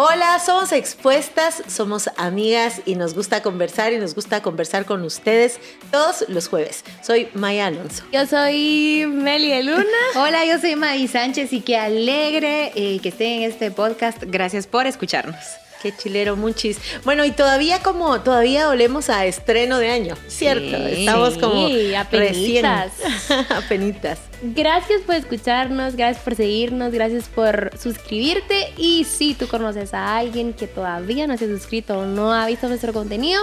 [0.00, 5.58] Hola, somos expuestas, somos amigas y nos gusta conversar y nos gusta conversar con ustedes
[5.90, 6.84] todos los jueves.
[7.02, 8.04] Soy Maya Alonso.
[8.12, 9.82] Yo soy Meli Luna.
[10.14, 14.22] Hola, yo soy May Sánchez y qué alegre eh, que estén en este podcast.
[14.24, 15.44] Gracias por escucharnos.
[15.82, 16.78] Qué chilero, muchis.
[17.04, 20.76] Bueno, y todavía como, todavía olemos a estreno de año, ¿cierto?
[20.76, 21.68] Estamos como
[22.10, 22.66] recién.
[22.66, 24.18] apenitas.
[24.42, 28.72] Gracias por escucharnos, gracias por seguirnos, gracias por suscribirte.
[28.76, 32.46] Y si tú conoces a alguien que todavía no se ha suscrito o no ha
[32.46, 33.42] visto nuestro contenido,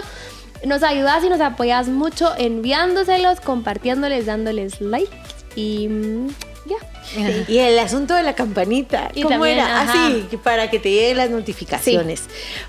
[0.66, 5.11] nos ayudas y nos apoyas mucho enviándoselos, compartiéndoles, dándoles like.
[5.55, 5.89] Y
[6.65, 6.77] ya.
[7.47, 9.81] Y el asunto de la campanita, ¿cómo era?
[9.81, 12.23] Así, ah, para que te lleguen las notificaciones.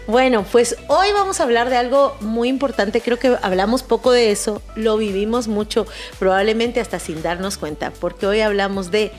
[0.07, 4.31] Bueno, pues hoy vamos a hablar de algo muy importante, creo que hablamos poco de
[4.31, 5.87] eso, lo vivimos mucho,
[6.19, 9.13] probablemente hasta sin darnos cuenta, porque hoy hablamos de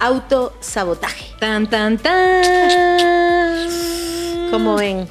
[0.00, 1.26] autosabotaje.
[1.38, 3.68] Tan, tan, tan.
[4.50, 5.08] ¿Cómo ven?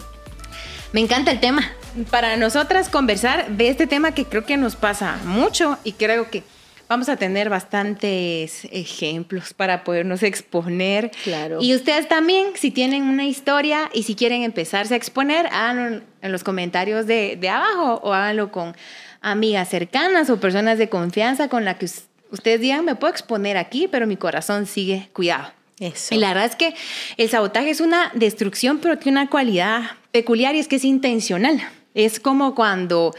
[0.91, 1.71] Me encanta el tema.
[2.09, 6.43] Para nosotras conversar de este tema que creo que nos pasa mucho y creo que
[6.89, 11.11] Vamos a tener bastantes ejemplos para podernos exponer.
[11.23, 11.59] Claro.
[11.61, 16.31] Y ustedes también, si tienen una historia y si quieren empezarse a exponer, háganlo en
[16.31, 18.75] los comentarios de, abajo o háganlo con
[19.21, 21.87] amigas cercanas o personas de confianza con las que
[22.31, 25.51] ustedes digan, me puedo exponer aquí, pero mi corazón sigue cuidado.
[25.79, 26.13] Eso.
[26.13, 26.75] Y la verdad es que
[27.17, 31.59] el sabotaje es una destrucción, pero tiene una cualidad peculiar y es que es intencional.
[31.95, 33.15] Es como cuando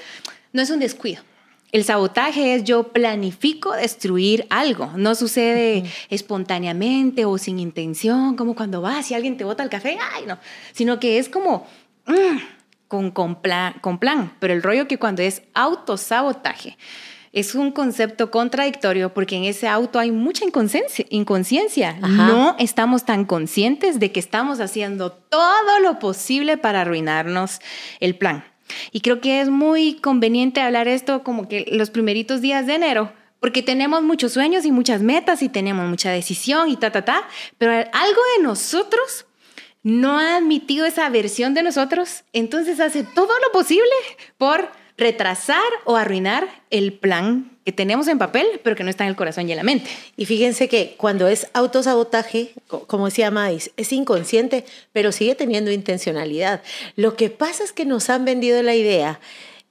[0.52, 1.22] no es un descuido
[1.74, 4.92] el sabotaje es yo planifico destruir algo.
[4.94, 9.98] No sucede espontáneamente o sin intención, como cuando vas y alguien te bota el café,
[10.14, 10.38] ay, no.
[10.72, 11.66] Sino que es como
[12.06, 12.38] mm,
[12.86, 14.32] con, con, plan, con plan.
[14.38, 16.78] Pero el rollo que cuando es autosabotaje
[17.32, 21.04] es un concepto contradictorio porque en ese auto hay mucha inconsciencia.
[21.10, 21.94] inconsciencia.
[21.94, 27.58] No estamos tan conscientes de que estamos haciendo todo lo posible para arruinarnos
[27.98, 28.44] el plan.
[28.92, 33.12] Y creo que es muy conveniente hablar esto como que los primeritos días de enero,
[33.40, 37.28] porque tenemos muchos sueños y muchas metas y tenemos mucha decisión y ta, ta, ta,
[37.58, 39.26] pero algo de nosotros
[39.82, 43.92] no ha admitido esa versión de nosotros, entonces hace todo lo posible
[44.38, 49.10] por retrasar o arruinar el plan que tenemos en papel, pero que no está en
[49.10, 49.90] el corazón y en la mente.
[50.16, 56.62] Y fíjense que cuando es autosabotaje, como decía Mais, es inconsciente, pero sigue teniendo intencionalidad.
[56.94, 59.18] Lo que pasa es que nos han vendido la idea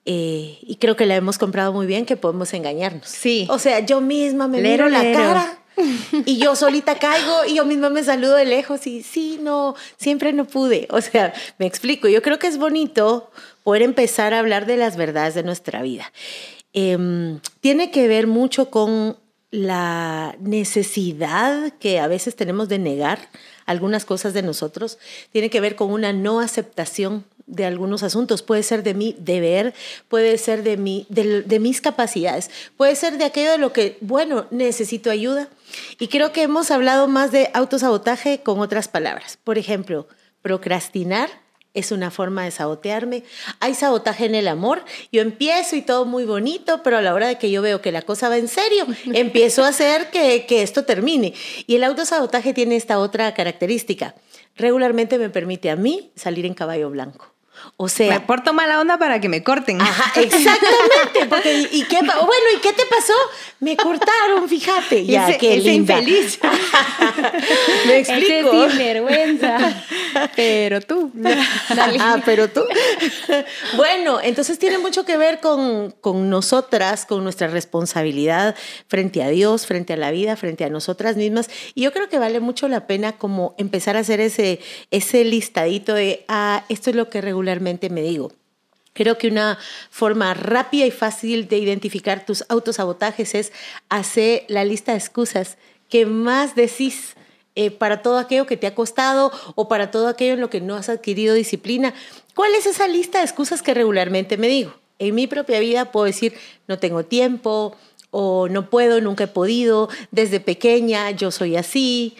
[0.06, 3.07] eh, y creo que la hemos comprado muy bien, que podemos engañarnos.
[3.07, 3.47] Sí.
[3.50, 5.62] O sea, yo misma me miro la cara
[6.25, 10.34] y yo solita caigo y yo misma me saludo de lejos y sí, no, siempre
[10.34, 10.88] no pude.
[10.91, 13.31] O sea, me explico, yo creo que es bonito
[13.63, 16.11] poder empezar a hablar de las verdades de nuestra vida.
[16.73, 19.17] Em, tiene que ver mucho con
[19.51, 23.29] la necesidad que a veces tenemos de negar
[23.67, 24.97] algunas cosas de nosotros,
[25.31, 28.42] tiene que ver con una no aceptación de algunos asuntos.
[28.42, 29.74] Puede ser de mi deber,
[30.08, 34.46] puede ser de, mi, de, mis capacidades, puede ser de aquello de lo que, bueno,
[34.52, 35.50] necesito ayuda.
[36.00, 39.38] Y creo que hemos hablado más de autosabotaje con otras palabras.
[39.44, 40.08] Por ejemplo,
[40.42, 41.30] procrastinar
[41.74, 43.24] es una forma de sabotearme.
[43.59, 44.84] Hay sabotaje en el amor.
[45.12, 47.92] Yo empiezo y todo muy bonito, pero a la hora de que yo veo que
[47.92, 51.34] la cosa va en serio, empiezo a hacer que, que esto termine.
[51.66, 54.14] Y el autosabotaje tiene esta otra característica.
[54.56, 57.33] Regularmente me permite a mí salir en caballo blanco.
[57.78, 59.81] O sea, me porto mala onda para que me corten.
[59.81, 61.25] Ajá, exactamente.
[61.29, 63.13] Porque, ¿y qué, bueno, ¿y qué te pasó?
[63.59, 65.06] Me cortaron, fíjate.
[65.06, 66.40] Ya, ese, qué infeliz.
[67.88, 68.66] me explico.
[68.66, 69.84] Ese vergüenza.
[70.35, 71.12] Pero tú.
[72.00, 72.62] Ah, pero tú.
[73.75, 78.56] bueno, entonces tiene mucho que ver con, con nosotras, con nuestra responsabilidad
[78.88, 81.50] frente a Dios, frente a la vida, frente a nosotras mismas.
[81.73, 84.59] Y yo creo que vale mucho la pena como empezar a hacer ese,
[84.91, 87.22] ese listadito de, ah, esto es lo que
[87.62, 88.31] me digo.
[88.94, 89.58] Creo que una
[89.90, 93.52] forma rápida y fácil de identificar tus autosabotajes es
[93.90, 95.58] hacer la lista de excusas
[95.90, 97.16] que más decís
[97.56, 100.62] eh, para todo aquello que te ha costado o para todo aquello en lo que
[100.62, 101.94] no has adquirido disciplina.
[102.35, 104.73] ¿Cuál es esa lista de excusas que regularmente me digo?
[105.00, 106.34] En mi propia vida puedo decir,
[106.67, 107.76] no tengo tiempo
[108.11, 112.16] o no puedo, nunca he podido, desde pequeña yo soy así,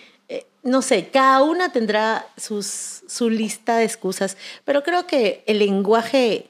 [0.63, 6.50] no sé, cada una tendrá sus, su lista de excusas, pero creo que el lenguaje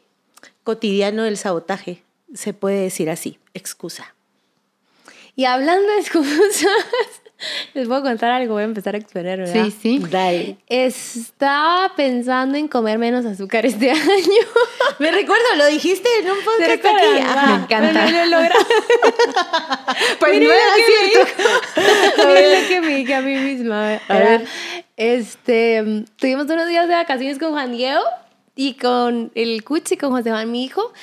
[0.63, 4.13] cotidiano del sabotaje se puede decir así, excusa.
[5.35, 6.65] Y hablando de excusas,
[7.73, 9.65] Les puedo contar algo, voy a empezar a exponer, ¿verdad?
[9.65, 9.99] Sí, sí.
[10.09, 10.57] Dale.
[10.67, 14.01] Estaba pensando en comer menos azúcar este año.
[14.99, 17.21] Me recuerdo, lo dijiste en un podcast aquí.
[17.21, 17.47] Ajá.
[17.57, 18.05] Me encanta.
[18.05, 18.49] pero lo logré.
[20.19, 21.31] Pues Miren no era cierto.
[22.27, 23.89] Miren lo que me dije a mí misma.
[24.07, 24.45] A Era, ver.
[24.97, 28.01] este, tuvimos unos días de vacaciones con Juan Diego
[28.55, 30.93] y con el Cuchi, con José Juan, mi hijo,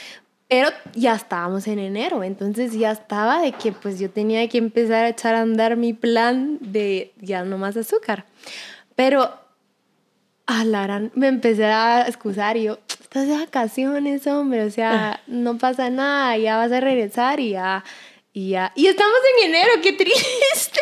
[0.50, 5.05] pero ya estábamos en enero, entonces ya estaba de que pues yo tenía que empezar
[5.05, 8.26] a echar a andar mi plan de ya no más azúcar.
[8.97, 9.32] Pero
[10.47, 15.20] a la gran, me empecé a excusar y yo, estás de vacaciones, hombre, o sea,
[15.29, 17.85] no pasa nada, ya vas a regresar y ya,
[18.32, 18.73] y ya.
[18.75, 20.81] Y estamos en enero, qué triste.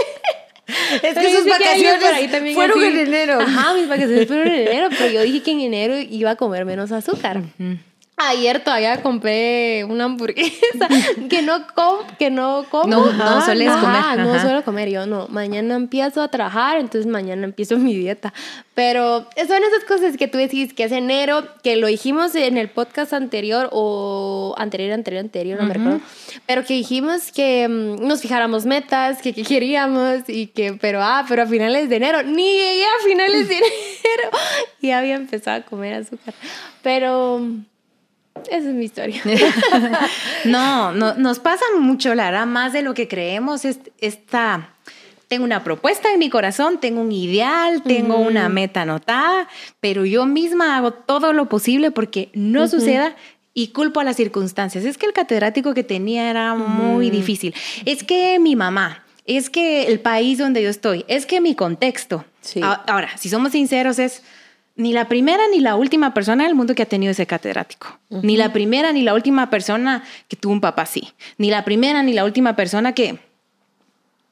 [1.03, 3.41] Es que sus que vacaciones fueron así- en enero.
[3.41, 6.65] Ajá, mis vacaciones fueron en enero, pero yo dije que en enero iba a comer
[6.67, 7.43] menos azúcar.
[8.21, 10.89] Ayer todavía compré una hamburguesa
[11.31, 12.89] que no com que no como.
[12.89, 14.89] No- no sueles Ajá, comer, No suelo comer.
[14.91, 15.29] Yo no.
[15.29, 18.33] Mañana empiezo a trabajar, entonces mañana empiezo mi dieta.
[18.75, 22.69] Pero son esas cosas que tú decís que es enero, que lo dijimos en el
[22.69, 26.01] podcast anterior o anterior, anterior, anterior, no me recuerdo.
[26.47, 31.25] Pero que dijimos que mm, nos fijáramos metas, que, que queríamos y que, pero ah,
[31.29, 34.31] pero a finales de enero, ni llegué a finales de enero
[34.81, 36.35] y había empezado a comer azúcar.
[36.83, 37.43] Pero
[38.51, 39.23] esa es mi historia.
[40.45, 43.65] No, no, nos pasa mucho, la verdad, más de lo que creemos.
[43.65, 44.71] Es, esta,
[45.27, 49.49] tengo una propuesta en mi corazón, tengo un ideal, tengo una meta anotada,
[49.81, 53.17] pero yo misma hago todo lo posible porque no suceda
[53.53, 54.85] y culpo a las circunstancias.
[54.85, 57.55] Es que el catedrático que tenía era muy difícil.
[57.85, 62.25] Es que mi mamá, es que el país donde yo estoy, es que mi contexto.
[62.41, 62.61] Sí.
[62.63, 64.23] Ahora, si somos sinceros, es
[64.79, 67.99] ni la primera ni la última persona del mundo que ha tenido ese catedrático.
[68.11, 71.13] Ni la primera ni la última persona que tuvo un papá así.
[71.37, 73.19] Ni la primera ni la última persona que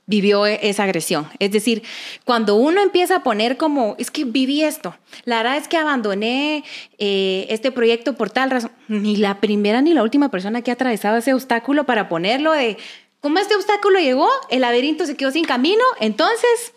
[0.06, 1.26] vivió e- esa agresión.
[1.40, 1.82] Es decir,
[2.24, 6.62] cuando uno empieza a poner como, es que viví esto, la verdad es que abandoné
[6.98, 10.74] eh, este proyecto por tal razón, ni la primera ni la última persona que ha
[10.74, 12.76] atravesado ese obstáculo para ponerlo de,
[13.20, 16.72] como este obstáculo llegó, el laberinto se quedó sin camino, entonces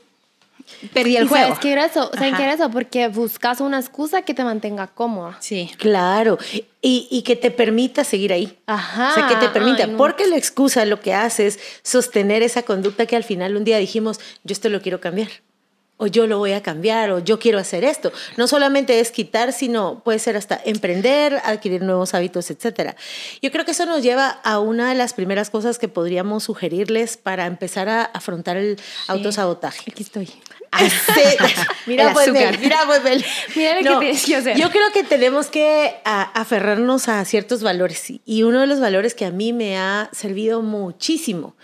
[0.93, 1.45] perdí el ¿Y juego.
[1.45, 2.11] ¿Sabes qué era eso?
[2.13, 2.69] ¿Saben qué era eso?
[2.71, 5.37] Porque buscas una excusa que te mantenga cómoda.
[5.39, 5.71] Sí.
[5.77, 6.37] Claro,
[6.81, 8.57] y, y que te permita seguir ahí.
[8.65, 9.11] Ajá.
[9.11, 9.97] O sea, que te permita, Ay, no.
[9.97, 13.77] porque la excusa lo que hace es sostener esa conducta que al final un día
[13.77, 15.29] dijimos, yo esto lo quiero cambiar,
[16.01, 18.11] o yo lo voy a cambiar, o yo quiero hacer esto.
[18.37, 22.95] No solamente es quitar, sino puede ser hasta emprender, adquirir nuevos hábitos, etc.
[23.41, 27.17] Yo creo que eso nos lleva a una de las primeras cosas que podríamos sugerirles
[27.17, 29.91] para empezar a afrontar el autosabotaje.
[29.91, 30.29] Aquí estoy.
[30.71, 31.37] Hace-
[31.87, 33.25] mira, pues, mira, pues, Bel.
[33.55, 34.57] Mira lo que tienes que hacer.
[34.57, 39.15] Yo creo que tenemos que a- aferrarnos a ciertos valores y uno de los valores
[39.15, 41.55] que a mí me ha servido muchísimo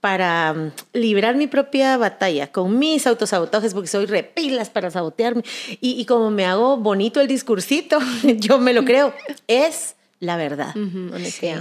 [0.00, 5.42] para mm, librar mi propia batalla con mis autosabotajes, porque soy repilas para sabotearme
[5.80, 9.14] y, y como me hago bonito el discursito, yo me lo creo,
[9.46, 10.74] es la verdad.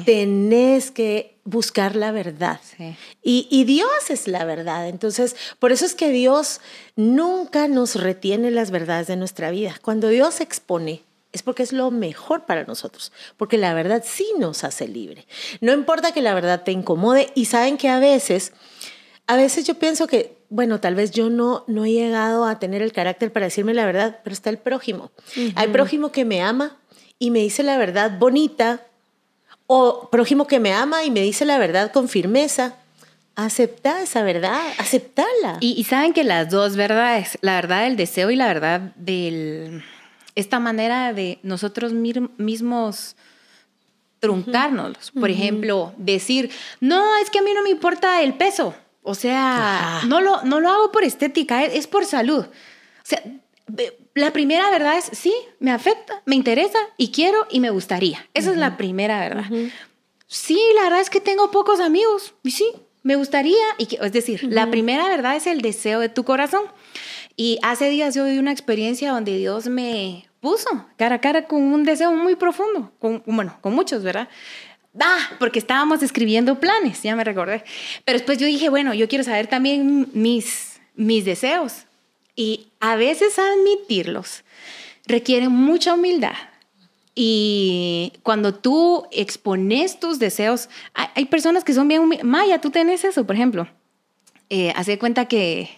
[0.06, 2.60] Tenés que buscar la verdad.
[2.62, 2.96] Sí.
[3.24, 4.90] Y, y Dios es la verdad.
[4.90, 6.60] Entonces, por eso es que Dios
[6.98, 9.76] nunca nos retiene las verdades de nuestra vida.
[9.82, 14.28] Cuando Dios se expone, es porque es lo mejor para nosotros, porque la verdad sí
[14.40, 15.28] nos hace libre.
[15.62, 18.54] No importa que la verdad te incomode y saben que a veces,
[19.28, 22.82] a veces yo pienso que, bueno, tal vez yo no, no he llegado a tener
[22.82, 25.12] el carácter para decirme la verdad, pero está el prójimo.
[25.56, 26.78] Hay prójimo que me ama
[27.20, 28.86] y me dice la verdad bonita,
[29.68, 32.76] o prójimo que me ama y me dice la verdad con firmeza.
[33.36, 35.58] Acepta esa verdad, aceptala.
[35.60, 39.84] Y, y saben que las dos verdades, la verdad del deseo y la verdad del
[40.40, 43.16] esta manera de nosotros mismos
[44.20, 45.12] truncárnoslos.
[45.12, 48.76] Por ejemplo, decir, no, es que a mí no me importa el peso.
[49.02, 52.46] O sea, no lo, no lo hago por estética, es, es por salud.
[52.46, 53.24] O sea,
[54.16, 58.28] la primera verdad es, sí, me afecta, me interesa y quiero y me gustaría.
[58.34, 59.46] Esa es la primera verdad.
[60.28, 62.72] Sí, la verdad es que tengo pocos amigos y sí,
[63.04, 63.66] me gustaría.
[63.78, 66.64] Y que, es decir, la primera verdad es el deseo de tu corazón.
[67.36, 71.62] Y hace días yo viví una experiencia donde Dios me puso cara a cara con
[71.62, 74.30] un deseo muy profundo, con, bueno, con muchos, ¿verdad?
[75.00, 77.64] Ah, porque estábamos escribiendo planes, ya me recordé.
[78.06, 81.86] Pero después yo dije, bueno, yo quiero saber también mis, mis deseos.
[82.36, 84.44] Y a veces admitirlos
[85.06, 86.36] requiere mucha humildad.
[87.16, 92.02] Y cuando tú expones tus deseos, hay, personas que son bien...
[92.04, 93.68] humi- Maya, tú tenés eso, por ejemplo.
[94.50, 95.70] Eh, hace cuenta que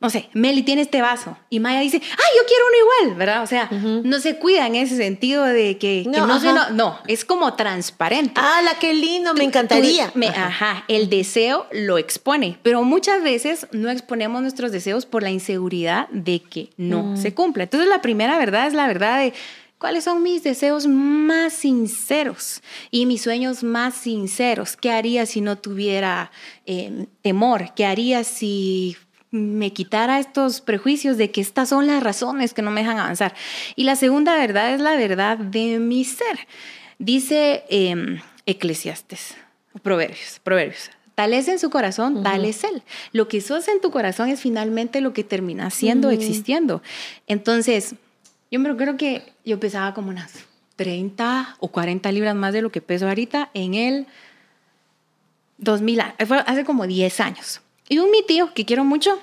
[0.00, 3.42] no sé, Meli tiene este vaso y Maya dice, ay, yo quiero uno igual, ¿verdad?
[3.42, 6.98] O sea, no se cuida en ese sentido de que, no, no, se, no, no,
[7.06, 8.32] es como transparente.
[8.36, 10.10] Ah, la qué lindo, me encantaría.
[10.34, 10.84] ajá.
[10.88, 16.40] el deseo lo expone, pero muchas veces no exponemos nuestros deseos por la inseguridad de
[16.40, 17.16] que no mm.
[17.18, 17.64] se cumpla.
[17.64, 19.34] Entonces la primera verdad es la verdad de
[19.76, 24.78] cuáles son mis deseos más sinceros y mis sueños más sinceros.
[24.78, 26.30] ¿Qué haría si no tuviera
[26.64, 27.74] eh, temor?
[27.74, 28.96] ¿Qué haría si
[29.30, 33.34] me quitara estos prejuicios de que estas son las razones que no me dejan avanzar.
[33.76, 36.46] Y la segunda verdad es la verdad de mi ser.
[36.98, 39.36] Dice eh, Eclesiastes,
[39.82, 40.90] Proverbios, Proverbios.
[41.14, 42.82] Tal es en su corazón, tal es él.
[43.12, 46.82] Lo que sos en tu corazón es finalmente lo que termina siendo, existiendo.
[47.26, 47.94] Entonces,
[48.50, 50.32] yo me creo que yo pesaba como unas
[50.76, 54.06] 30 o 40 libras más de lo que peso ahorita en el
[55.58, 56.00] 2000,
[56.46, 57.60] hace como 10 años.
[57.90, 59.18] Y un mi tío, que quiero mucho,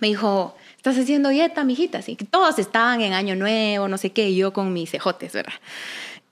[0.00, 1.98] me dijo, estás haciendo dieta, mijita.
[1.98, 5.32] Así que todos estaban en año nuevo, no sé qué, y yo con mis cejotes,
[5.32, 5.52] ¿verdad?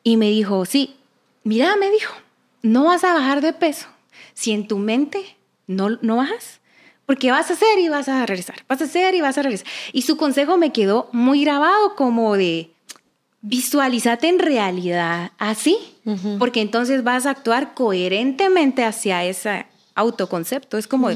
[0.05, 0.95] Y me dijo, sí,
[1.43, 2.15] mira, me dijo,
[2.63, 3.89] no vas a bajar de peso
[4.33, 6.61] si en tu mente no, no bajas.
[7.05, 9.67] Porque vas a hacer y vas a regresar, vas a hacer y vas a regresar.
[9.93, 12.71] Y su consejo me quedó muy grabado como de,
[13.41, 15.79] visualízate en realidad así,
[16.39, 20.79] porque entonces vas a actuar coherentemente hacia esa autoconcepto.
[20.79, 21.11] Es como,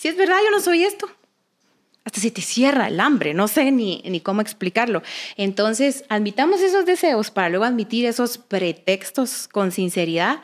[0.00, 1.10] si es verdad, yo no soy esto.
[2.06, 5.02] Hasta se te cierra el hambre, no sé ni, ni cómo explicarlo.
[5.36, 10.40] Entonces, admitamos esos deseos para luego admitir esos pretextos con sinceridad.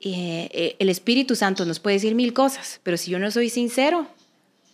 [0.00, 3.50] Eh, eh, el Espíritu Santo nos puede decir mil cosas, pero si yo no soy
[3.50, 4.08] sincero,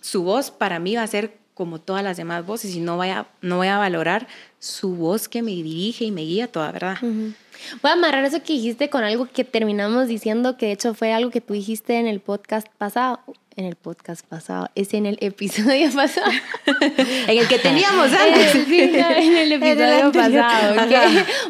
[0.01, 3.09] su voz para mí va a ser como todas las demás voces y no voy
[3.11, 4.27] a, no voy a valorar
[4.59, 6.97] su voz que me dirige y me guía toda verdad.
[7.03, 11.13] Voy a amarrar eso que dijiste con algo que terminamos diciendo, que de hecho fue
[11.13, 13.21] algo que tú dijiste en el podcast pasado.
[13.57, 16.29] En el podcast pasado, es en el episodio pasado.
[16.67, 18.55] en el que teníamos antes.
[18.69, 20.75] en el episodio pasado.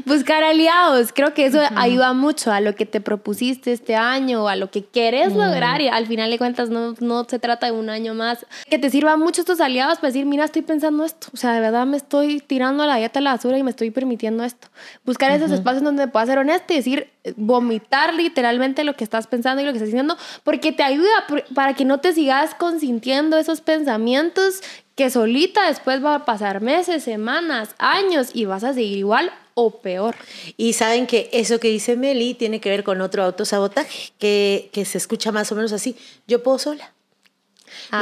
[0.04, 1.12] buscar aliados.
[1.14, 4.84] Creo que eso ayuda mucho a lo que te propusiste este año, a lo que
[4.84, 5.38] quieres mm.
[5.38, 5.80] lograr.
[5.80, 8.44] Y al final de cuentas, no, no se trata de un año más.
[8.68, 11.28] Que te sirvan mucho estos aliados para decir, mira, estoy pensando esto.
[11.32, 13.90] O sea, de verdad me estoy tirando la dieta a la basura y me estoy
[13.90, 14.68] permitiendo esto.
[15.06, 19.62] Buscar esos espacios donde puedas ser honesto y decir, vomitar literalmente lo que estás pensando
[19.62, 23.60] y lo que estás diciendo, porque te ayuda para que no te sigas consintiendo esos
[23.60, 24.60] pensamientos
[24.94, 29.80] que solita después va a pasar meses, semanas, años y vas a seguir igual o
[29.80, 30.14] peor.
[30.56, 34.84] Y saben que eso que dice Meli tiene que ver con otro autosabotaje, que, que
[34.84, 36.92] se escucha más o menos así, yo puedo sola.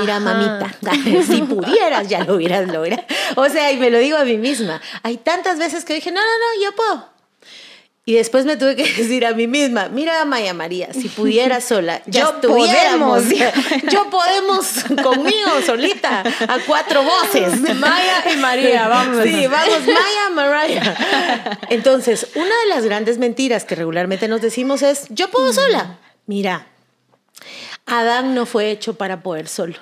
[0.00, 0.74] Mira, mamita,
[1.26, 3.02] si pudieras ya lo hubieras logrado.
[3.36, 4.80] O sea, y me lo digo a mí misma.
[5.02, 7.11] Hay tantas veces que dije, no, no, no, yo puedo.
[8.04, 12.02] Y después me tuve que decir a mí misma, mira Maya María, si pudiera sola,
[12.06, 13.24] ya yo podemos,
[13.90, 17.60] yo podemos conmigo solita, a cuatro voces.
[17.76, 19.22] Maya y María, vamos.
[19.22, 21.58] Sí, vamos, Maya, María.
[21.70, 25.98] Entonces, una de las grandes mentiras que regularmente nos decimos es, yo puedo sola.
[26.26, 26.66] Mira,
[27.86, 29.76] Adán no fue hecho para poder solo.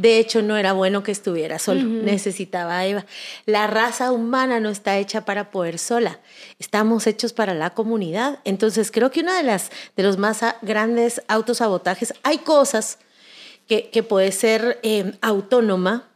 [0.00, 3.04] De hecho, no era bueno que estuviera solo, necesitaba a Eva.
[3.44, 6.20] La raza humana no está hecha para poder sola,
[6.58, 8.38] estamos hechos para la comunidad.
[8.44, 12.98] Entonces, creo que uno de, las, de los más grandes autosabotajes, hay cosas
[13.68, 16.08] que, que puede ser em, autónoma,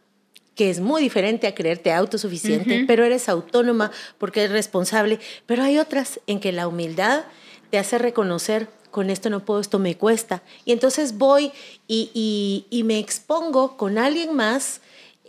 [0.55, 5.79] que es muy diferente a creerte autosuficiente, pero eres autónoma porque eres responsable, pero hay
[5.79, 7.25] otras en que la humildad
[7.69, 10.45] te hace reconocer con esto no puedo, esto me cuesta.
[10.65, 11.51] Y entonces voy
[11.89, 14.81] y, me expongo con alguien más,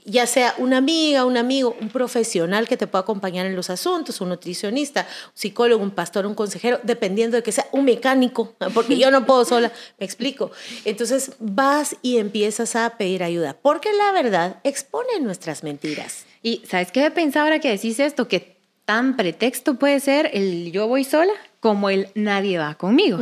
[0.05, 4.21] ya sea una amiga, un amigo, un profesional que te pueda acompañar en los asuntos,
[4.21, 8.99] un nutricionista, un psicólogo, un pastor, un consejero, dependiendo de que sea un mecánico, porque
[8.99, 10.51] yo no puedo sola, me explico.
[10.85, 16.25] Entonces vas y empiezas a pedir ayuda, porque la verdad expone nuestras mentiras.
[16.43, 18.27] Y ¿sabes qué he pensado ahora que decís esto?
[18.27, 18.54] Que
[18.85, 23.17] tan pretexto puede ser el yo voy sola como el nadie va conmigo.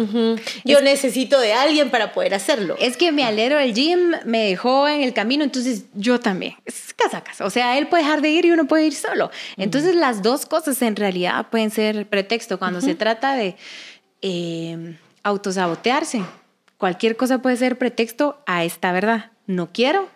[0.65, 2.75] Yo necesito de alguien para poder hacerlo.
[2.77, 6.55] Es que me alero el gym, me dejó en el camino, entonces yo también.
[6.65, 9.31] Es casa O sea, él puede dejar de ir y uno puede ir solo.
[9.55, 13.55] Entonces las dos cosas en realidad pueden ser pretexto cuando se trata de
[14.21, 16.21] eh, autosabotearse.
[16.77, 19.31] Cualquier cosa puede ser pretexto a esta verdad.
[19.47, 20.09] No quiero,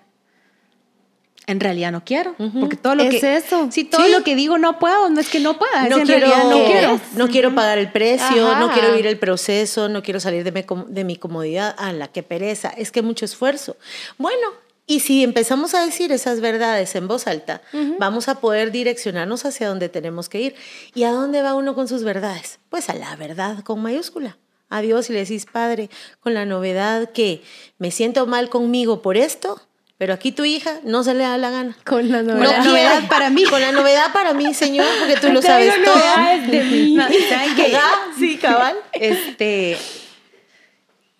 [1.47, 3.69] en realidad no quiero, porque todo lo ¿Es que eso?
[3.71, 6.65] Sí, todo lo que digo no puedo, no es que no pueda, no quiero, no
[6.65, 10.51] quiero, no quiero pagar el precio, no quiero vivir el proceso, no quiero salir de
[10.51, 13.77] mi, de mi comodidad, a la que pereza, es que mucho esfuerzo.
[14.17, 14.49] Bueno,
[14.85, 17.61] y si empezamos a decir esas verdades en voz alta,
[17.97, 20.55] vamos a poder direccionarnos hacia donde tenemos que ir.
[20.95, 22.59] ¿Y a dónde va uno con sus verdades?
[22.69, 24.37] Pues a la verdad con mayúscula.
[24.69, 25.89] A Dios y le decís, Padre,
[26.19, 27.41] con la novedad que
[27.77, 29.61] me siento mal conmigo por esto,
[29.97, 31.75] Pero aquí tu hija no se le da la gana.
[31.83, 32.61] Con la No novedad.
[32.63, 33.07] quiere.
[33.07, 33.43] para mí.
[33.45, 36.51] Con la novedad para mí, señor, porque tú lo sabes todo.
[36.51, 36.93] de mí.
[36.95, 37.77] No, ¿saben qué?
[38.19, 38.75] Sí, cabal.
[38.93, 39.77] Este.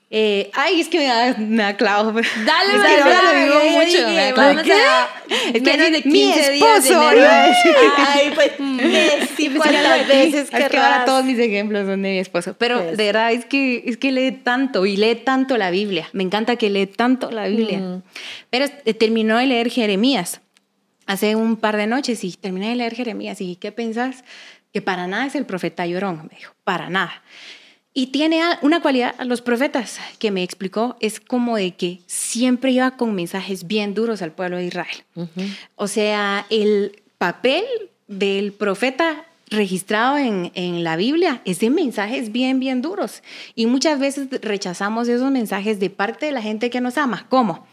[0.09, 2.13] Eh, ay, es que me da, me da clavo.
[2.13, 2.23] Dale,
[2.95, 3.85] que ahora lo digo ya mucho.
[3.85, 4.33] dije, me da
[4.63, 4.79] clavo.
[4.79, 5.09] a-
[5.53, 7.13] Es que de mi 15 días de esposo, a
[7.47, 7.75] decir.
[7.97, 8.51] Ay, pues,
[9.35, 12.55] sí, cuántas veces es que ahora todos mis ejemplos son de mi esposo.
[12.57, 12.95] Pero Pues.
[12.97, 16.07] de verdad es que, es que lee tanto y lee tanto la Biblia.
[16.13, 17.79] Me encanta que lee tanto la Biblia.
[17.79, 18.03] Mm.
[18.49, 20.39] Pero eh, terminó de leer Jeremías
[21.05, 23.41] hace un par de noches y terminé de leer Jeremías.
[23.41, 24.23] ¿Y qué pensás?
[24.71, 26.27] Que para nada es el profeta llorón.
[26.31, 27.23] Me dijo, para nada.
[27.99, 32.69] Y tiene una cualidad a los profetas que me explicó, es como de que siempre
[32.69, 34.97] iba con mensajes bien duros al pueblo de Israel.
[35.75, 37.63] O sea, el papel
[38.07, 43.23] del profeta registrado en, en la Biblia es de mensajes bien, bien duros.
[43.55, 47.25] Y muchas veces rechazamos esos mensajes de parte de la gente que nos ama.
[47.29, 47.65] ¿Cómo?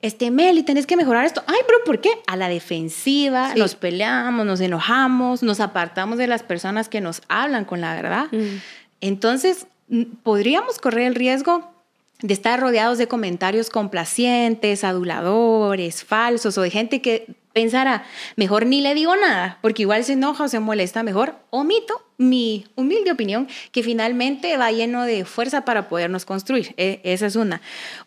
[0.00, 1.44] Este, Meli, tenés que mejorar esto.
[1.46, 2.10] Ay, pero ¿por qué?
[2.26, 3.60] A la defensiva, Sí.
[3.60, 8.26] nos peleamos, nos enojamos, nos apartamos de las personas que nos hablan con la verdad.
[8.32, 8.56] Mm.
[9.02, 9.66] Entonces,
[10.22, 11.70] podríamos correr el riesgo
[12.22, 18.04] de estar rodeados de comentarios complacientes, aduladores, falsos o de gente que pensara,
[18.36, 22.64] mejor ni le digo nada, porque igual se enoja o se molesta, mejor omito mi
[22.76, 26.72] humilde opinión, que finalmente va lleno de fuerza para podernos construir.
[26.76, 27.60] E- esa es una.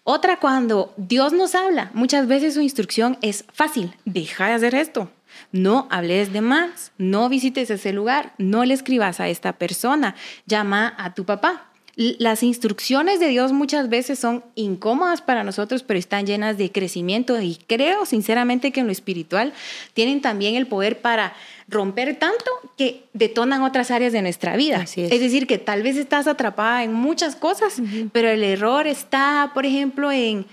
[0.05, 5.11] Otra, cuando Dios nos habla, muchas veces su instrucción es fácil, deja de hacer esto.
[5.51, 10.15] No hables de más, no visites ese lugar, no le escribas a esta persona,
[10.45, 11.71] llama a tu papá.
[11.97, 17.39] Las instrucciones de Dios muchas veces son incómodas para nosotros, pero están llenas de crecimiento
[17.39, 19.53] y creo sinceramente que en lo espiritual
[19.93, 21.33] tienen también el poder para
[21.69, 24.83] romper tanto que detonan otras áreas de nuestra vida.
[24.83, 25.09] Es.
[25.09, 30.11] Decir, que tal vez estás atrapada en muchas cosas, pero el error está, por ejemplo,
[30.11, 30.45] en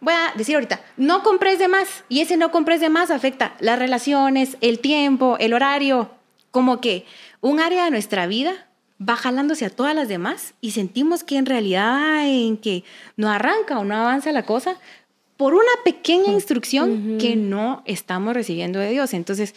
[0.00, 2.04] voy a decir ahorita, no compres de más.
[2.08, 6.10] Y ese no compres de más afecta las relaciones, el tiempo, el horario.
[6.50, 7.04] Como que
[7.40, 8.66] un área de nuestra vida
[9.00, 12.84] va jalándose a todas las demás y sentimos que en realidad en que
[13.16, 14.76] no arranca o no avanza la cosa
[15.36, 19.12] por una pequeña instrucción que no estamos recibiendo de Dios.
[19.12, 19.54] Entonces,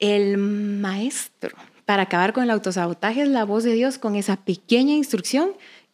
[0.00, 4.94] el maestro para acabar con el autosabotaje es la voz de Dios con esa pequeña
[4.94, 5.52] instrucción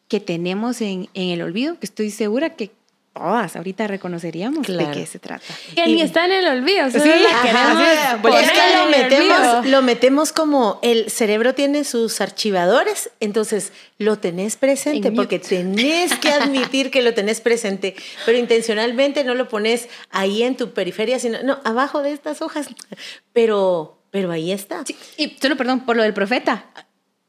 [0.08, 2.70] que tenemos en, en el olvido, que estoy segura que
[3.16, 4.88] todas ahorita reconoceríamos Claro.
[4.88, 5.44] de qué se trata.
[5.74, 10.32] Que ni está en el olvido, Sí, la queremos Es que lo metemos, lo metemos
[10.32, 16.90] como el cerebro tiene sus archivadores, entonces lo tenés presente En porque tenés que admitir
[16.90, 21.60] que lo tenés presente, pero intencionalmente no lo pones ahí en tu periferia, sino no,
[21.64, 22.68] abajo de estas hojas,
[23.32, 24.84] pero, pero ahí está.
[24.84, 26.66] Sí, y solo perdón por lo del profeta.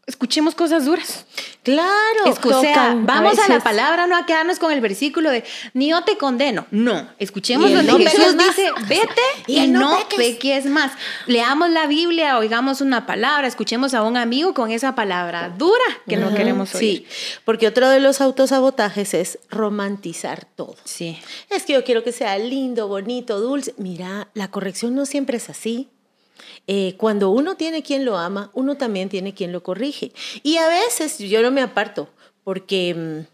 [0.08, 1.26] Escuchemos cosas duras.
[1.64, 2.24] Claro.
[2.26, 5.44] O sea, a vamos a, la palabra, no a quedarnos con el versículo de
[5.74, 6.66] ni yo te condeno.
[6.72, 10.66] No, escuchemos donde no Jesús dice, vete Y y, no no, peques.
[10.68, 10.94] más.
[11.26, 16.16] Leamos la Biblia, oigamos una palabra, escuchemos a un amigo con esa palabra dura que
[16.16, 17.06] no queremos oír.
[17.06, 17.06] Sí,
[17.44, 20.78] porque otro de los autosabotajes es romantizar todo.
[20.86, 21.20] Sí.
[21.50, 23.74] Es que yo quiero que sea lindo, bonito, dulce.
[23.78, 25.90] Mira, la corrección no siempre es así.
[26.68, 30.12] Eh, cuando uno tiene quien lo ama, uno también tiene quien lo corrige.
[30.44, 32.10] Y a veces yo no me aparto
[32.44, 33.26] porque, mm,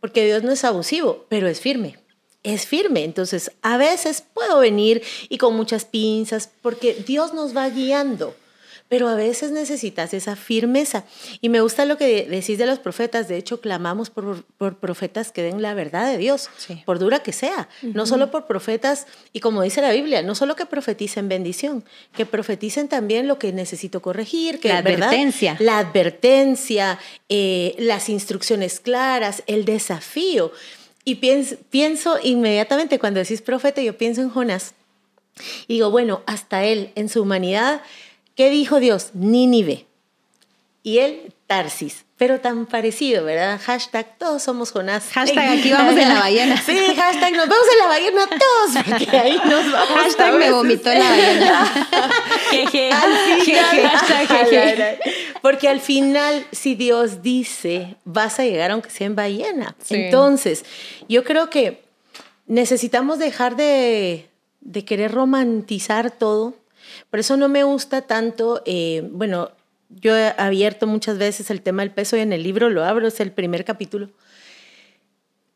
[0.00, 1.98] porque Dios no es abusivo, pero es firme.
[2.42, 3.04] Es firme.
[3.04, 8.34] Entonces, a veces puedo venir y con muchas pinzas porque Dios nos va guiando.
[8.88, 11.04] Pero a veces necesitas esa firmeza.
[11.42, 13.28] Y me gusta lo que decís de los profetas.
[13.28, 16.82] De hecho, clamamos por, por profetas que den la verdad de Dios, Sí.
[16.86, 17.68] por dura que sea.
[17.82, 21.84] No solo por profetas, y como dice la Biblia, no solo que profeticen bendición,
[22.16, 25.08] que profeticen también lo que necesito corregir, que La ¿verdad?
[25.08, 25.56] advertencia.
[25.60, 26.98] La advertencia,
[27.28, 30.50] eh, las instrucciones claras, el desafío.
[31.04, 34.74] Y pienso, pienso inmediatamente cuando decís profeta, yo pienso en Jonás.
[35.66, 37.82] Y digo, bueno, hasta él, en su humanidad,
[38.38, 39.10] ¿qué dijo Dios?
[39.14, 39.86] Nínive.
[40.84, 42.04] Y él, Tarsis.
[42.16, 43.60] Pero tan parecido, ¿verdad?
[43.60, 45.08] Hashtag, todos somos Jonás.
[45.12, 46.56] Hashtag, aquí vamos en la ballena.
[46.62, 49.88] Sí, hashtag, nos vamos en la ballena todos, porque ahí nos vamos.
[49.88, 51.88] Hashtag me vomitó la ballena.
[52.50, 52.92] Jeje.
[52.92, 53.12] Al
[53.90, 54.76] Hashtag jeje.
[54.76, 54.96] la.
[55.42, 59.74] porque al final, si Dios dice, vas a llegar aunque sea en ballena.
[59.82, 59.96] Sí.
[59.96, 60.64] Entonces,
[61.08, 61.82] yo creo que
[62.46, 64.28] necesitamos dejar de,
[64.60, 66.54] de querer romantizar todo.
[67.10, 69.50] Por eso no me gusta tanto, eh, bueno,
[69.88, 73.08] yo he abierto muchas veces el tema del peso y en el libro lo abro,
[73.08, 74.10] es el primer capítulo.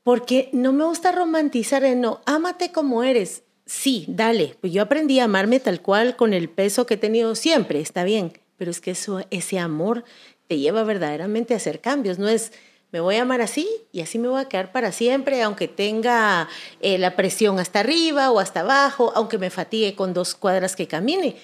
[0.03, 3.43] Porque no me gusta romantizar, eh, no, ámate como eres.
[3.67, 7.35] Sí, dale, pues yo aprendí a amarme tal cual con el peso que he tenido
[7.35, 10.05] siempre, está bien, pero es que eso, ese amor
[10.49, 12.53] te lleva verdaderamente a hacer cambios, no es
[12.93, 16.49] me voy a amar así y así me voy a quedar para siempre, aunque tenga
[16.81, 20.87] eh, la presión hasta arriba o hasta abajo, aunque me fatigue con dos cuadras que
[20.87, 21.37] camine.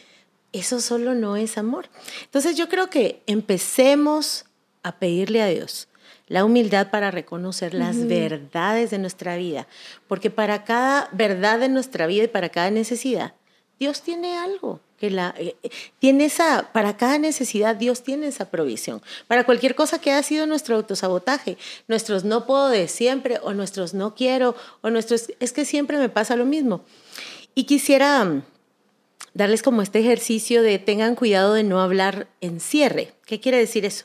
[0.52, 1.88] Eso solo no es amor.
[2.24, 4.44] Entonces yo creo que empecemos
[4.82, 5.88] a pedirle a Dios
[6.26, 9.66] la humildad para reconocer las verdades de nuestra vida,
[10.06, 13.32] porque para cada verdad de nuestra vida y para cada necesidad,
[13.78, 18.50] Dios tiene algo que la eh, eh, tiene esa para cada necesidad Dios tiene esa
[18.50, 19.00] provisión.
[19.26, 21.56] Para cualquier cosa que ha sido nuestro autosabotaje,
[21.86, 26.08] nuestros no puedo de siempre o nuestros no quiero o nuestros es que siempre me
[26.08, 26.84] pasa lo mismo.
[27.54, 28.42] Y quisiera mm,
[29.34, 33.12] darles como este ejercicio de tengan cuidado de no hablar en cierre.
[33.24, 34.04] ¿Qué quiere decir eso?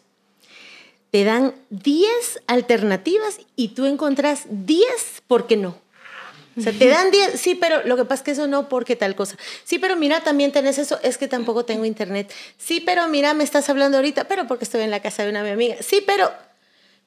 [1.12, 2.08] Te dan 10
[2.48, 5.83] alternativas y tú encontrás 10 porque no.
[6.58, 8.96] O sea, te dan 10, sí, pero lo que pasa es que eso no porque
[8.96, 9.38] tal cosa.
[9.64, 12.32] Sí, pero mira, también tenés eso, es que tampoco tengo internet.
[12.58, 15.44] Sí, pero mira, me estás hablando ahorita, pero porque estoy en la casa de una
[15.44, 15.76] mi amiga.
[15.82, 16.32] Sí, pero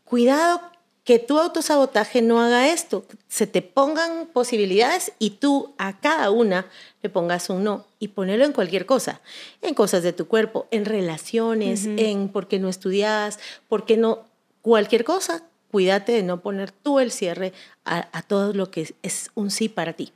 [0.04, 0.60] cuidado
[1.06, 3.04] que tu autosabotaje no haga esto.
[3.28, 6.66] Se te pongan posibilidades y tú a cada una
[7.00, 9.20] le pongas un no y ponerlo en cualquier cosa,
[9.62, 14.26] en cosas de tu cuerpo, en relaciones, en por qué no estudias, por qué no,
[14.62, 17.52] cualquier cosa cuídate de no poner tú el cierre
[17.84, 20.12] a, todo lo que es, un sí para ti.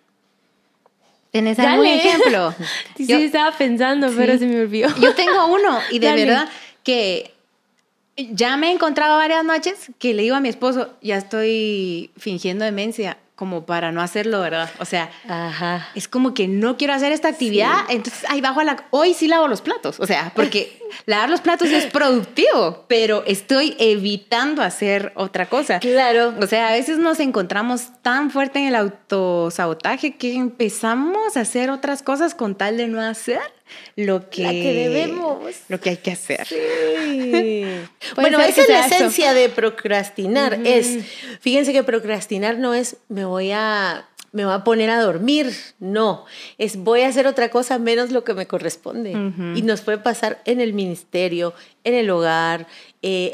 [1.31, 2.55] ¿Tienes algún ejemplo?
[2.97, 4.89] sí, estaba pensando, pero se me olvidó.
[5.01, 6.49] Yo tengo uno y de verdad
[6.83, 7.33] que
[8.17, 12.65] ya me he encontrado varias noches que le digo a mi esposo, ya estoy fingiendo
[12.65, 14.69] demencia como para no hacerlo, ¿verdad?
[14.81, 15.09] O sea,
[15.95, 18.85] es como que no quiero hacer esta actividad, entonces ahí bajo a la...
[18.91, 23.77] Hoy sí lavo los platos, o sea, porque lavar los platos es productivo, pero estoy
[23.79, 25.81] evitando hacer otra cosa.
[25.81, 26.35] Claro.
[26.39, 31.71] O sea, a veces nos encontramos tan fuerte en el autosabotaje que empezamos a hacer
[31.71, 33.41] otras cosas con tal de no hacer
[33.97, 35.39] lo que, debemos.
[35.69, 36.47] Lo que hay que hacer.
[36.47, 37.65] Sí.
[38.15, 40.61] bueno, esa es la esencia de procrastinar.
[40.65, 41.05] Es,
[41.41, 45.53] fíjense que procrastinar no es me voy a me voy a poner a dormir.
[45.79, 46.25] No,
[46.59, 49.11] es voy a hacer otra cosa menos lo que me corresponde.
[49.55, 52.67] Y nos puede pasar en el ministerio, en el hogar,
[53.03, 53.33] eh,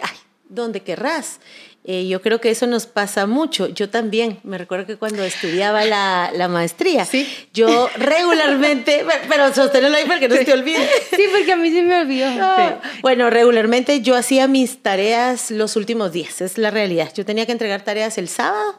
[0.49, 1.41] donde querrás.
[1.89, 3.69] Eh, yo creo que eso nos pasa mucho.
[3.69, 7.29] Yo también, me recuerdo que cuando estudiaba la, la maestría, ¿Sí?
[7.55, 10.85] yo regularmente, pero sosténlo ahí para que no se te olvide.
[11.11, 12.27] Sí, porque a mí sí me olvidó.
[12.41, 17.13] Ah, bueno, regularmente yo hacía mis tareas los últimos días, es la realidad.
[17.15, 18.77] Yo tenía que entregar tareas el sábado.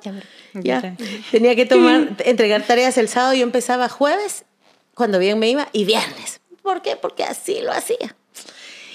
[0.53, 0.93] Ya,
[1.31, 3.33] tenía que tomar, entregar tareas el sábado.
[3.35, 4.43] Yo empezaba jueves,
[4.93, 6.41] cuando bien me iba, y viernes.
[6.61, 6.97] ¿Por qué?
[6.97, 8.17] Porque así lo hacía.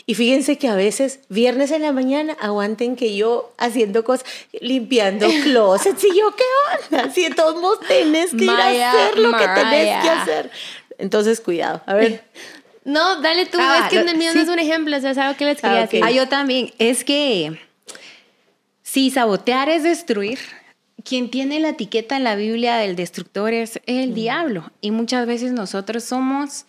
[0.06, 4.26] Y fíjense que a veces, viernes en la mañana, aguanten que yo haciendo cosas,
[4.60, 6.44] limpiando closets, y yo, ¿qué
[6.90, 7.10] onda?
[7.12, 10.50] Si de todos modos tenés que ir a hacer lo que tenés que hacer.
[10.98, 11.82] Entonces, cuidado.
[11.86, 12.24] A ver.
[12.84, 15.18] No, dale tú, ah, es que el mío no es un ejemplo, o sea, es
[15.18, 16.02] algo que les quería ah, decir.
[16.04, 17.56] Ah, yo también, es que
[18.82, 20.40] si sabotear es destruir,
[21.04, 24.14] quien tiene la etiqueta en la Biblia del destructor es el mm.
[24.14, 24.72] diablo.
[24.80, 26.66] Y muchas veces nosotros somos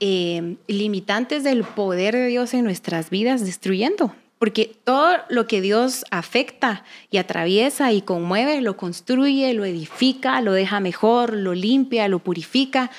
[0.00, 4.14] eh, limitantes del poder de Dios en nuestras vidas, destruyendo.
[4.38, 10.52] Porque todo lo que Dios afecta y atraviesa y conmueve, lo construye, lo edifica, lo
[10.52, 12.90] deja mejor, lo limpia, lo purifica.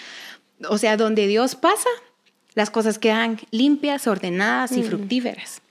[0.68, 1.90] O sea, donde Dios pasa,
[2.56, 4.86] las cosas quedan limpias, ordenadas y mm.
[4.86, 5.62] fructíferas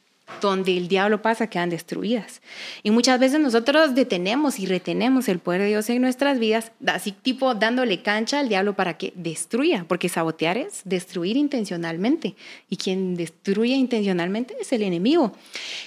[0.40, 2.42] donde el diablo pasa quedan destruidas.
[2.82, 7.12] Y muchas veces nosotros detenemos y retenemos el poder de Dios en nuestras vidas, así
[7.12, 12.34] tipo dándole cancha al diablo para que destruya, porque sabotear es destruir intencionalmente.
[12.68, 15.32] Y quien destruye intencionalmente es el enemigo.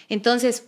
[0.07, 0.63] Entonces,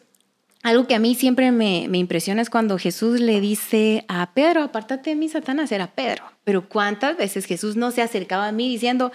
[0.63, 5.11] algo que a mí siempre me, impresiona es cuando Jesús le dice a Pedro, apártate
[5.11, 6.23] de mí, Satanás, era Pedro.
[6.43, 9.11] Pero ¿cuántas veces Jesús no se acercaba a mí diciendo,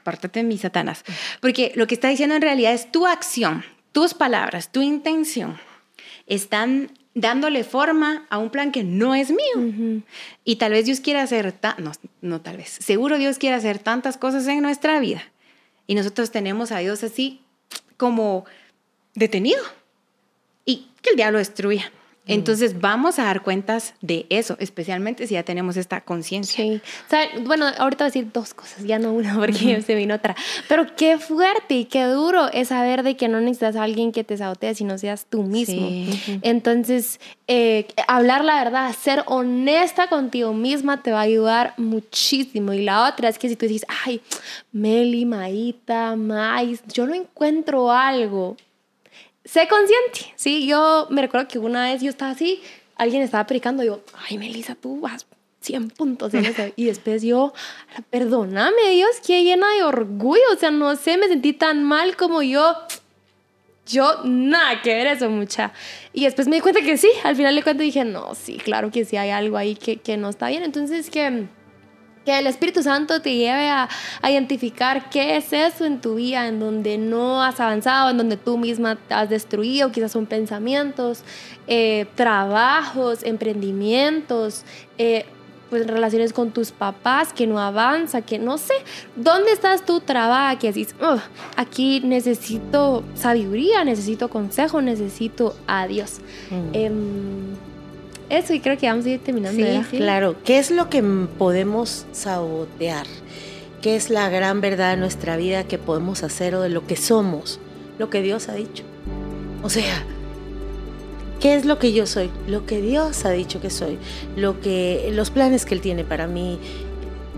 [0.00, 1.04] apártate de mí, Satanás?
[1.40, 5.58] Porque lo que está diciendo en realidad es tu acción, tus palabras, tu intención
[6.26, 10.02] están dándole forma a un plan que no es mío.
[10.44, 14.16] Y tal vez Dios quiera hacer, no, no tal vez, seguro Dios quiere hacer tantas
[14.16, 15.22] cosas en nuestra vida.
[15.86, 17.42] Y nosotros tenemos a Dios así
[17.96, 18.44] como
[19.14, 19.62] detenido.
[20.64, 21.90] Y que el diablo destruya.
[22.26, 26.64] Entonces vamos a dar cuentas de eso, especialmente si ya tenemos esta conciencia.
[26.64, 26.80] Sí.
[27.44, 30.36] bueno, ahorita voy a decir dos cosas, ya no una porque se vino otra.
[30.68, 34.22] Pero qué fuerte y qué duro es saber de que no necesitas a alguien que
[34.22, 35.88] te sabotee si no seas tú mismo.
[36.42, 42.72] Entonces, eh, hablar la verdad, ser honesta contigo misma te va a ayudar muchísimo.
[42.72, 44.20] Y la otra es que si tú dices, ay,
[44.72, 48.56] Meli, Maíta, Mais, yo no encuentro algo
[49.44, 50.66] sé consciente, ¿sí?
[50.66, 52.62] Yo me recuerdo que una vez yo estaba así,
[52.96, 55.26] alguien estaba predicando, yo, ay, Melissa, tú vas
[55.60, 56.32] 100 puntos.
[56.76, 57.52] Y después yo,
[58.10, 62.42] perdóname Dios, que llena de orgullo, o sea, no sé, me sentí tan mal como
[62.42, 62.76] yo,
[63.86, 65.72] yo nada que ver eso, mucha.
[66.12, 68.90] Y después me di cuenta que sí, al final de cuentas dije, no, sí, claro
[68.90, 70.62] que sí hay algo ahí que, que no está bien.
[70.62, 71.46] Entonces, que
[72.30, 73.88] que el Espíritu Santo te lleve a,
[74.22, 78.56] identificar qué es eso en tu vida, en donde no has avanzado, en donde tú
[78.56, 81.22] misma te has destruido, quizás son pensamientos,
[81.66, 84.64] eh, trabajos, emprendimientos,
[84.98, 85.26] eh,
[85.70, 88.74] pues relaciones con tus papás que no avanza, que no sé,
[89.16, 90.94] ¿dónde estás tú trabaja que decís,
[91.56, 96.20] aquí necesito sabiduría, necesito consejo, necesito a Dios?
[96.50, 96.74] Mm.
[96.74, 97.69] Em,
[98.30, 99.60] eso y creo que vamos a ir terminando.
[99.60, 100.36] Sí, claro.
[100.44, 103.06] ¿Qué es lo que podemos sabotear?
[103.82, 106.96] ¿Qué es la gran verdad de nuestra vida que podemos hacer o de lo que
[106.96, 107.58] somos?
[107.98, 108.84] Lo que Dios ha dicho.
[109.62, 110.04] O sea,
[111.40, 112.30] ¿qué es lo que yo soy?
[112.46, 113.98] Lo que Dios ha dicho que soy.
[114.36, 116.58] Lo que los planes que él tiene para mí.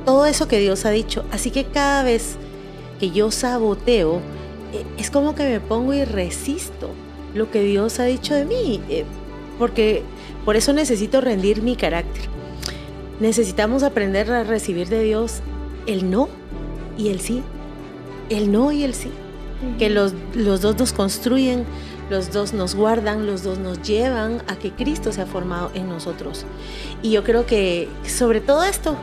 [0.05, 1.25] Todo eso que Dios ha dicho.
[1.31, 2.37] Así que cada vez
[3.01, 4.17] que yo saboteo,
[4.73, 6.91] eh, es como que me pongo y resisto
[7.35, 8.81] lo que Dios ha dicho de mí.
[8.89, 9.05] Eh,
[9.59, 10.03] porque
[10.45, 12.23] por eso necesito rendir mi carácter.
[13.21, 15.41] Necesitamos aprender a recibir de Dios
[15.87, 16.29] el no
[16.99, 17.43] y el sí.
[18.29, 19.11] El no y el sí.
[19.79, 21.65] Que los, los dos nos construyen,
[22.11, 25.89] los dos nos guardan, los dos nos llevan a que Cristo se ha formado en
[25.89, 26.45] nosotros.
[27.01, 28.97] Y yo creo que sobre todo esto,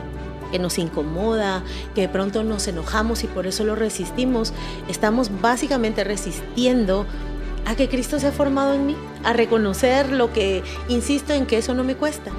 [0.50, 1.62] que nos incomoda,
[1.94, 4.52] que de pronto nos enojamos y por eso lo resistimos,
[4.88, 7.06] estamos básicamente resistiendo
[7.66, 11.58] a que Cristo se ha formado en mí, a reconocer lo que, insisto en que
[11.58, 12.30] eso no me cuesta.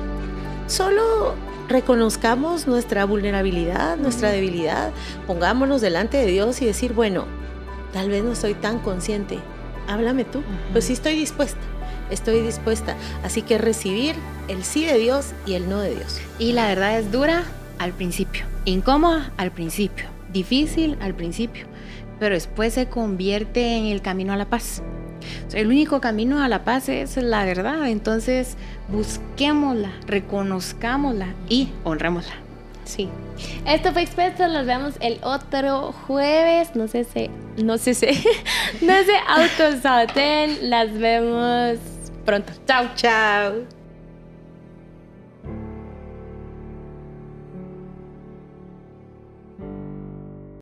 [0.67, 1.35] Solo
[1.71, 4.91] reconozcamos nuestra vulnerabilidad, nuestra debilidad,
[5.25, 7.25] pongámonos delante de Dios y decir, bueno,
[7.93, 9.39] tal vez no estoy tan consciente,
[9.87, 11.61] háblame tú, pues sí estoy dispuesta,
[12.09, 12.95] estoy dispuesta.
[13.23, 14.15] Así que recibir
[14.47, 16.19] el sí de Dios y el no de Dios.
[16.39, 17.43] Y la verdad es dura
[17.79, 21.65] al principio, incómoda al principio, difícil al principio,
[22.19, 24.83] pero después se convierte en el camino a la paz.
[25.53, 28.57] El único camino a la paz es la verdad, entonces
[28.89, 32.35] busquémosla, reconozcámosla y honrémosla.
[32.83, 33.09] Sí.
[33.65, 36.75] Esto fue Expertos, nos vemos el otro jueves.
[36.75, 37.29] No sé si,
[37.61, 38.07] no sé si,
[38.85, 40.69] no sé, autosaboten.
[40.69, 41.77] Las vemos
[42.25, 42.53] pronto.
[42.65, 42.89] Chao.
[42.95, 43.80] Chao.